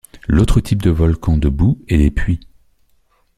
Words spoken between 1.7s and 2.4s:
est des puits.